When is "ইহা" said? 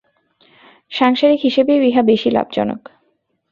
1.81-2.01